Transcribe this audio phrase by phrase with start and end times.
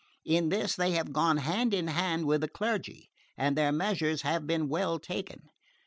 [0.25, 4.47] In this they have gone hand in hand with the clergy, and their measures have
[4.47, 5.43] been well taken.